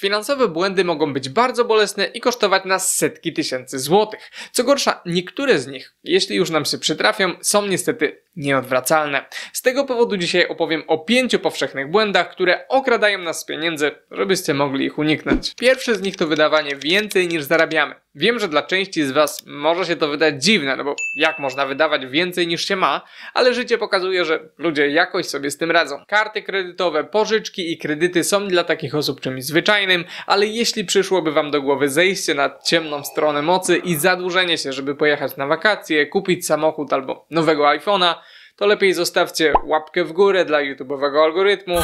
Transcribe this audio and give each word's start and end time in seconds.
Finansowe 0.00 0.48
błędy 0.48 0.84
mogą 0.84 1.12
być 1.12 1.28
bardzo 1.28 1.64
bolesne 1.64 2.04
i 2.04 2.20
kosztować 2.20 2.64
nas 2.64 2.96
setki 2.96 3.32
tysięcy 3.32 3.78
złotych. 3.78 4.30
Co 4.52 4.64
gorsza, 4.64 5.00
niektóre 5.06 5.58
z 5.58 5.66
nich, 5.66 5.94
jeśli 6.04 6.36
już 6.36 6.50
nam 6.50 6.64
się 6.64 6.78
przytrafią, 6.78 7.32
są 7.40 7.66
niestety 7.66 8.22
nieodwracalne. 8.36 9.24
Z 9.52 9.62
tego 9.62 9.84
powodu 9.84 10.16
dzisiaj 10.16 10.48
opowiem 10.48 10.82
o 10.86 10.98
pięciu 10.98 11.38
powszechnych 11.38 11.90
błędach, 11.90 12.30
które 12.30 12.68
okradają 12.68 13.18
nas 13.18 13.40
z 13.40 13.44
pieniędzy, 13.44 13.90
żebyście 14.10 14.54
mogli 14.54 14.86
ich 14.86 14.98
uniknąć. 14.98 15.54
Pierwszy 15.54 15.94
z 15.94 16.02
nich 16.02 16.16
to 16.16 16.26
wydawanie 16.26 16.76
więcej 16.76 17.28
niż 17.28 17.42
zarabiamy. 17.42 17.94
Wiem, 18.14 18.38
że 18.38 18.48
dla 18.48 18.62
części 18.62 19.04
z 19.04 19.10
Was 19.10 19.46
może 19.46 19.86
się 19.86 19.96
to 19.96 20.08
wydać 20.08 20.44
dziwne, 20.44 20.76
no 20.76 20.84
bo 20.84 20.96
jak 21.16 21.38
można 21.38 21.66
wydawać 21.66 22.06
więcej 22.06 22.46
niż 22.46 22.68
się 22.68 22.76
ma, 22.76 23.00
ale 23.34 23.54
życie 23.54 23.78
pokazuje, 23.78 24.24
że 24.24 24.40
ludzie 24.58 24.88
jakoś 24.88 25.26
sobie 25.26 25.50
z 25.50 25.58
tym 25.58 25.70
radzą. 25.70 26.04
Karty 26.08 26.42
kredytowe, 26.42 27.04
pożyczki 27.04 27.72
i 27.72 27.78
kredyty 27.78 28.24
są 28.24 28.48
dla 28.48 28.64
takich 28.64 28.94
osób 28.94 29.20
czymś 29.20 29.44
zwyczajnym, 29.44 30.04
ale 30.26 30.46
jeśli 30.46 30.84
przyszłoby 30.84 31.32
Wam 31.32 31.50
do 31.50 31.62
głowy 31.62 31.88
zejście 31.88 32.34
na 32.34 32.58
ciemną 32.64 33.04
stronę 33.04 33.42
mocy 33.42 33.76
i 33.76 33.96
zadłużenie 33.96 34.58
się, 34.58 34.72
żeby 34.72 34.94
pojechać 34.94 35.36
na 35.36 35.46
wakacje, 35.46 36.06
kupić 36.06 36.46
samochód 36.46 36.92
albo 36.92 37.26
nowego 37.30 37.64
iPhone'a, 37.64 38.14
to 38.60 38.66
lepiej 38.66 38.94
zostawcie 38.94 39.52
łapkę 39.64 40.04
w 40.04 40.12
górę 40.12 40.44
dla 40.44 40.58
YouTube'owego 40.58 41.24
algorytmu 41.24 41.76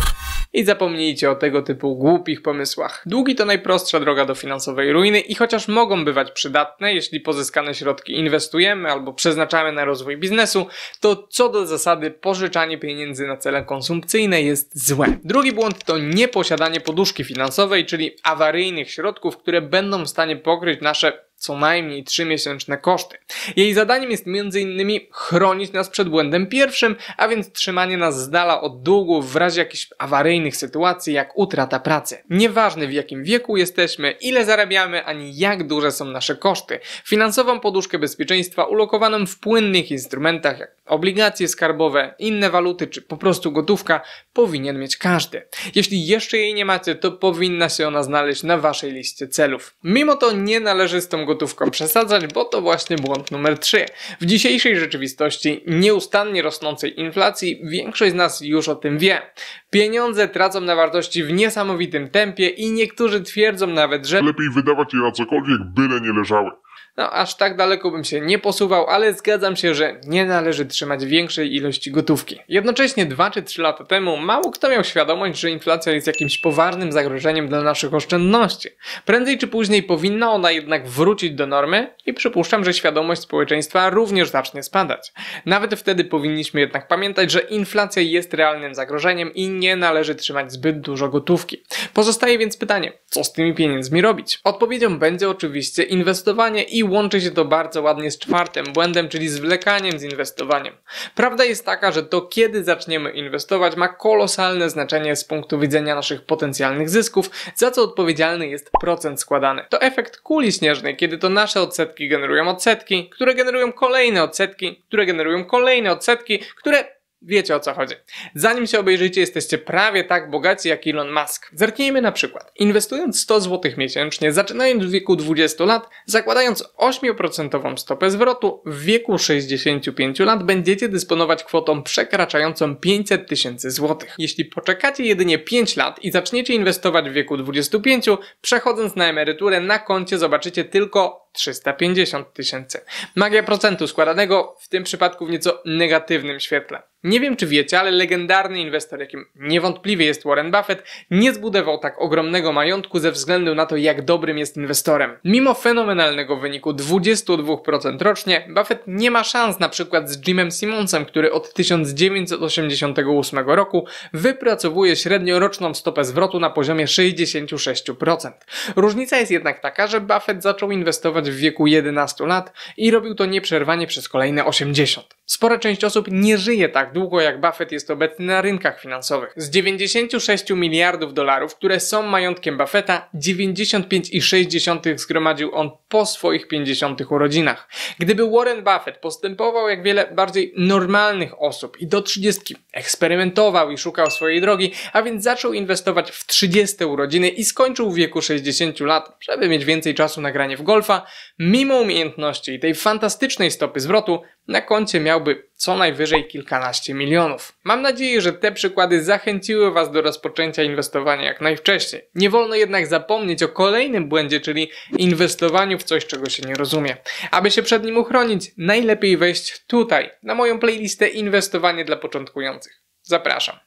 i 0.52 0.64
zapomnijcie 0.64 1.30
o 1.30 1.34
tego 1.34 1.62
typu 1.62 1.96
głupich 1.96 2.42
pomysłach. 2.42 3.02
Długi 3.06 3.34
to 3.34 3.44
najprostsza 3.44 4.00
droga 4.00 4.24
do 4.24 4.34
finansowej 4.34 4.92
ruiny 4.92 5.20
i 5.20 5.34
chociaż 5.34 5.68
mogą 5.68 6.04
bywać 6.04 6.30
przydatne, 6.30 6.94
jeśli 6.94 7.20
pozyskane 7.20 7.74
środki 7.74 8.12
inwestujemy 8.12 8.90
albo 8.90 9.12
przeznaczamy 9.12 9.72
na 9.72 9.84
rozwój 9.84 10.16
biznesu, 10.16 10.66
to 11.00 11.26
co 11.30 11.48
do 11.48 11.66
zasady 11.66 12.10
pożyczanie 12.10 12.78
pieniędzy 12.78 13.26
na 13.26 13.36
cele 13.36 13.64
konsumpcyjne 13.64 14.42
jest 14.42 14.86
złe. 14.88 15.06
Drugi 15.24 15.52
błąd 15.52 15.84
to 15.84 15.98
nieposiadanie 15.98 16.80
poduszki 16.80 17.24
finansowej, 17.24 17.86
czyli 17.86 18.16
awaryjnych 18.22 18.90
środków, 18.90 19.36
które 19.36 19.62
będą 19.62 20.04
w 20.04 20.08
stanie 20.08 20.36
pokryć 20.36 20.80
nasze 20.80 21.25
co 21.36 21.58
najmniej 21.58 22.04
3-miesięczne 22.04 22.80
koszty. 22.80 23.18
Jej 23.56 23.74
zadaniem 23.74 24.10
jest 24.10 24.24
m.in. 24.26 25.00
chronić 25.12 25.72
nas 25.72 25.90
przed 25.90 26.08
błędem 26.08 26.46
pierwszym, 26.46 26.96
a 27.16 27.28
więc 27.28 27.52
trzymanie 27.52 27.96
nas 27.96 28.22
z 28.22 28.30
dala 28.30 28.60
od 28.60 28.82
długów 28.82 29.32
w 29.32 29.36
razie 29.36 29.60
jakichś 29.60 29.88
awaryjnych 29.98 30.56
sytuacji 30.56 31.14
jak 31.14 31.38
utrata 31.38 31.80
pracy. 31.80 32.22
Nieważne 32.30 32.86
w 32.86 32.92
jakim 32.92 33.24
wieku 33.24 33.56
jesteśmy, 33.56 34.10
ile 34.10 34.44
zarabiamy, 34.44 35.04
ani 35.04 35.36
jak 35.36 35.66
duże 35.66 35.92
są 35.92 36.04
nasze 36.04 36.36
koszty. 36.36 36.80
Finansową 37.04 37.60
poduszkę 37.60 37.98
bezpieczeństwa 37.98 38.64
ulokowaną 38.64 39.26
w 39.26 39.38
płynnych 39.38 39.90
instrumentach 39.90 40.58
jak 40.58 40.76
obligacje 40.86 41.48
skarbowe, 41.48 42.14
inne 42.18 42.50
waluty 42.50 42.86
czy 42.86 43.02
po 43.02 43.16
prostu 43.16 43.52
gotówka 43.52 44.00
powinien 44.32 44.78
mieć 44.78 44.96
każdy. 44.96 45.42
Jeśli 45.74 46.06
jeszcze 46.06 46.38
jej 46.38 46.54
nie 46.54 46.64
macie, 46.64 46.94
to 46.94 47.12
powinna 47.12 47.68
się 47.68 47.88
ona 47.88 48.02
znaleźć 48.02 48.42
na 48.42 48.58
waszej 48.58 48.92
liście 48.92 49.28
celów. 49.28 49.74
Mimo 49.84 50.16
to 50.16 50.32
nie 50.32 50.60
należy 50.60 51.00
z 51.00 51.08
tą 51.08 51.25
gotówką 51.26 51.70
przesadzać, 51.70 52.26
bo 52.26 52.44
to 52.44 52.60
właśnie 52.60 52.96
błąd 52.96 53.30
numer 53.30 53.58
3. 53.58 53.86
W 54.20 54.26
dzisiejszej 54.26 54.78
rzeczywistości 54.78 55.62
nieustannie 55.66 56.42
rosnącej 56.42 57.00
inflacji 57.00 57.60
większość 57.64 58.12
z 58.12 58.14
nas 58.14 58.40
już 58.40 58.68
o 58.68 58.74
tym 58.74 58.98
wie. 58.98 59.22
Pieniądze 59.70 60.28
tracą 60.28 60.60
na 60.60 60.76
wartości 60.76 61.24
w 61.24 61.32
niesamowitym 61.32 62.10
tempie 62.10 62.48
i 62.48 62.72
niektórzy 62.72 63.22
twierdzą 63.22 63.66
nawet, 63.66 64.06
że 64.06 64.22
Lepiej 64.22 64.50
wydawać 64.54 64.94
je 64.94 65.00
na 65.00 65.12
cokolwiek, 65.12 65.58
byle 65.74 66.00
nie 66.00 66.12
leżały. 66.18 66.50
No 66.96 67.10
aż 67.10 67.36
tak 67.36 67.56
daleko 67.56 67.90
bym 67.90 68.04
się 68.04 68.20
nie 68.20 68.38
posuwał, 68.38 68.86
ale 68.86 69.14
zgadzam 69.14 69.56
się, 69.56 69.74
że 69.74 70.00
nie 70.04 70.24
należy 70.24 70.66
trzymać 70.66 71.04
większej 71.04 71.54
ilości 71.54 71.90
gotówki. 71.90 72.38
Jednocześnie 72.48 73.06
2 73.06 73.30
czy 73.30 73.42
3 73.42 73.62
lata 73.62 73.84
temu 73.84 74.16
mało 74.16 74.50
kto 74.50 74.68
miał 74.68 74.84
świadomość, 74.84 75.40
że 75.40 75.50
inflacja 75.50 75.92
jest 75.92 76.06
jakimś 76.06 76.38
poważnym 76.38 76.92
zagrożeniem 76.92 77.48
dla 77.48 77.62
naszych 77.62 77.94
oszczędności. 77.94 78.68
Prędzej 79.04 79.38
czy 79.38 79.46
później 79.46 79.82
powinna 79.82 80.30
ona 80.32 80.50
jednak 80.50 80.88
wrócić 80.88 81.32
do 81.32 81.46
normy 81.46 81.94
i 82.06 82.14
przypuszczam, 82.14 82.64
że 82.64 82.74
świadomość 82.74 83.20
społeczeństwa 83.20 83.90
również 83.90 84.30
zacznie 84.30 84.62
spadać. 84.62 85.12
Nawet 85.46 85.74
wtedy 85.74 86.04
powinniśmy 86.04 86.60
jednak 86.60 86.88
pamiętać, 86.88 87.30
że 87.30 87.40
inflacja 87.40 88.02
jest 88.02 88.34
realnym 88.34 88.74
zagrożeniem 88.74 89.34
i 89.34 89.48
nie 89.48 89.76
należy 89.76 90.14
trzymać 90.14 90.52
zbyt 90.52 90.80
dużo 90.80 91.08
gotówki. 91.08 91.62
Pozostaje 91.94 92.38
więc 92.38 92.56
pytanie, 92.56 92.92
co 93.06 93.24
z 93.24 93.32
tymi 93.32 93.54
pieniędzmi 93.54 94.00
robić? 94.00 94.40
Odpowiedzią 94.44 94.98
będzie 94.98 95.30
oczywiście 95.30 95.82
inwestowanie 95.82 96.62
i 96.68 96.84
łączy 96.84 97.20
się 97.20 97.30
to 97.30 97.44
bardzo 97.44 97.82
ładnie 97.82 98.10
z 98.10 98.18
czwartym 98.18 98.66
błędem, 98.72 99.08
czyli 99.08 99.28
zwlekaniem 99.28 99.98
z 99.98 100.02
inwestowaniem. 100.02 100.74
Prawda 101.14 101.44
jest 101.44 101.66
taka, 101.66 101.92
że 101.92 102.02
to 102.02 102.22
kiedy 102.22 102.64
zaczniemy 102.64 103.10
inwestować 103.10 103.76
ma 103.76 103.88
kolosalne 103.88 104.70
znaczenie 104.70 105.16
z 105.16 105.24
punktu 105.24 105.58
widzenia 105.58 105.94
naszych 105.94 106.22
potencjalnych 106.22 106.90
zysków, 106.90 107.30
za 107.54 107.70
co 107.70 107.82
odpowiedzialny 107.82 108.48
jest 108.48 108.70
procent 108.80 109.20
składany. 109.20 109.64
To 109.68 109.80
efekt 109.80 110.20
kuli 110.20 110.52
śnieżnej, 110.52 110.96
kiedy 110.96 111.18
to 111.18 111.28
nasze 111.28 111.60
odsetki 111.60 112.08
generują 112.08 112.48
odsetki, 112.48 113.10
które 113.10 113.34
generują 113.34 113.72
kolejne 113.72 114.22
odsetki, 114.22 114.82
które 114.88 115.06
generują 115.06 115.44
kolejne 115.44 115.92
odsetki, 115.92 116.38
które 116.38 116.95
Wiecie 117.22 117.56
o 117.56 117.60
co 117.60 117.74
chodzi. 117.74 117.94
Zanim 118.34 118.66
się 118.66 118.80
obejrzycie, 118.80 119.20
jesteście 119.20 119.58
prawie 119.58 120.04
tak 120.04 120.30
bogaci 120.30 120.68
jak 120.68 120.86
Elon 120.86 121.12
Musk. 121.12 121.50
Zerknijmy 121.54 122.02
na 122.02 122.12
przykład. 122.12 122.52
Inwestując 122.56 123.20
100 123.20 123.40
zł 123.40 123.72
miesięcznie, 123.76 124.32
zaczynając 124.32 124.84
w 124.84 124.90
wieku 124.90 125.16
20 125.16 125.64
lat, 125.64 125.88
zakładając 126.06 126.64
8% 126.78 127.76
stopę 127.76 128.10
zwrotu, 128.10 128.62
w 128.66 128.80
wieku 128.82 129.18
65 129.18 130.18
lat 130.18 130.42
będziecie 130.42 130.88
dysponować 130.88 131.44
kwotą 131.44 131.82
przekraczającą 131.82 132.76
500 132.76 133.28
tysięcy 133.28 133.70
złotych. 133.70 134.14
Jeśli 134.18 134.44
poczekacie 134.44 135.04
jedynie 135.04 135.38
5 135.38 135.76
lat 135.76 136.04
i 136.04 136.10
zaczniecie 136.10 136.54
inwestować 136.54 137.10
w 137.10 137.12
wieku 137.12 137.36
25, 137.36 138.06
przechodząc 138.40 138.96
na 138.96 139.08
emeryturę 139.08 139.60
na 139.60 139.78
koncie 139.78 140.18
zobaczycie 140.18 140.64
tylko 140.64 141.25
350 141.36 142.32
tysięcy. 142.32 142.80
Magia 143.14 143.42
procentu 143.42 143.86
składanego 143.86 144.56
w 144.60 144.68
tym 144.68 144.84
przypadku 144.84 145.26
w 145.26 145.30
nieco 145.30 145.62
negatywnym 145.64 146.40
świetle. 146.40 146.82
Nie 147.06 147.20
wiem 147.20 147.36
czy 147.36 147.46
wiecie, 147.46 147.80
ale 147.80 147.90
legendarny 147.90 148.60
inwestor, 148.60 149.00
jakim 149.00 149.24
niewątpliwie 149.34 150.06
jest 150.06 150.24
Warren 150.24 150.50
Buffett, 150.50 150.82
nie 151.10 151.32
zbudował 151.32 151.78
tak 151.78 152.00
ogromnego 152.00 152.52
majątku 152.52 152.98
ze 152.98 153.12
względu 153.12 153.54
na 153.54 153.66
to, 153.66 153.76
jak 153.76 154.04
dobrym 154.04 154.38
jest 154.38 154.56
inwestorem. 154.56 155.18
Mimo 155.24 155.54
fenomenalnego 155.54 156.36
wyniku 156.36 156.70
22% 156.70 158.02
rocznie, 158.02 158.48
Buffett 158.54 158.82
nie 158.86 159.10
ma 159.10 159.24
szans 159.24 159.60
na 159.60 159.68
przykład 159.68 160.10
z 160.10 160.28
Jimem 160.28 160.50
Simonsem, 160.50 161.04
który 161.04 161.32
od 161.32 161.52
1988 161.54 163.38
roku 163.38 163.86
wypracowuje 164.12 164.96
średnioroczną 164.96 165.74
stopę 165.74 166.04
zwrotu 166.04 166.40
na 166.40 166.50
poziomie 166.50 166.86
66%. 166.86 168.30
Różnica 168.76 169.18
jest 169.18 169.30
jednak 169.30 169.60
taka, 169.60 169.86
że 169.86 170.00
Buffett 170.00 170.42
zaczął 170.42 170.70
inwestować 170.70 171.25
w 171.30 171.36
wieku 171.36 171.66
11 171.66 172.26
lat 172.26 172.52
i 172.76 172.90
robił 172.90 173.14
to 173.14 173.26
nieprzerwanie 173.26 173.86
przez 173.86 174.08
kolejne 174.08 174.44
80. 174.44 175.16
Spora 175.26 175.58
część 175.58 175.84
osób 175.84 176.08
nie 176.10 176.38
żyje 176.38 176.68
tak 176.68 176.92
długo 176.92 177.20
jak 177.20 177.40
Buffett 177.40 177.72
jest 177.72 177.90
obecny 177.90 178.26
na 178.26 178.42
rynkach 178.42 178.80
finansowych. 178.80 179.32
Z 179.36 179.50
96 179.50 180.50
miliardów 180.50 181.14
dolarów, 181.14 181.54
które 181.54 181.80
są 181.80 182.02
majątkiem 182.02 182.58
Buffetta, 182.58 183.08
95,6 183.14 184.98
zgromadził 184.98 185.54
on 185.54 185.70
po 185.88 186.06
swoich 186.06 186.48
50 186.48 187.00
urodzinach. 187.10 187.68
Gdyby 187.98 188.30
Warren 188.30 188.64
Buffett 188.64 188.98
postępował 188.98 189.68
jak 189.68 189.82
wiele 189.82 190.06
bardziej 190.14 190.52
normalnych 190.56 191.42
osób 191.42 191.80
i 191.80 191.86
do 191.86 192.02
30 192.02 192.56
eksperymentował 192.72 193.70
i 193.70 193.78
szukał 193.78 194.10
swojej 194.10 194.40
drogi, 194.40 194.72
a 194.92 195.02
więc 195.02 195.22
zaczął 195.22 195.52
inwestować 195.52 196.10
w 196.10 196.26
30 196.26 196.84
urodziny 196.84 197.28
i 197.28 197.44
skończył 197.44 197.90
w 197.90 197.94
wieku 197.94 198.22
60 198.22 198.80
lat, 198.80 199.16
żeby 199.20 199.48
mieć 199.48 199.64
więcej 199.64 199.94
czasu 199.94 200.20
na 200.20 200.32
granie 200.32 200.56
w 200.56 200.62
golfa, 200.62 201.06
mimo 201.38 201.80
umiejętności 201.80 202.52
i 202.52 202.60
tej 202.60 202.74
fantastycznej 202.74 203.50
stopy 203.50 203.80
zwrotu, 203.80 204.22
na 204.48 204.60
koncie 204.60 205.00
miałby 205.00 205.46
co 205.54 205.76
najwyżej 205.76 206.28
kilkanaście 206.28 206.94
milionów. 206.94 207.58
Mam 207.64 207.82
nadzieję, 207.82 208.20
że 208.20 208.32
te 208.32 208.52
przykłady 208.52 209.04
zachęciły 209.04 209.70
Was 209.70 209.90
do 209.90 210.02
rozpoczęcia 210.02 210.62
inwestowania 210.62 211.24
jak 211.24 211.40
najwcześniej. 211.40 212.02
Nie 212.14 212.30
wolno 212.30 212.54
jednak 212.54 212.86
zapomnieć 212.86 213.42
o 213.42 213.48
kolejnym 213.48 214.08
błędzie, 214.08 214.40
czyli 214.40 214.70
inwestowaniu 214.98 215.78
w 215.78 215.84
coś, 215.84 216.06
czego 216.06 216.28
się 216.30 216.42
nie 216.42 216.54
rozumie. 216.54 216.96
Aby 217.30 217.50
się 217.50 217.62
przed 217.62 217.84
nim 217.84 217.98
uchronić, 217.98 218.50
najlepiej 218.56 219.16
wejść 219.16 219.64
tutaj, 219.66 220.10
na 220.22 220.34
moją 220.34 220.58
playlistę 220.58 221.08
Inwestowanie 221.08 221.84
dla 221.84 221.96
początkujących. 221.96 222.82
Zapraszam. 223.02 223.65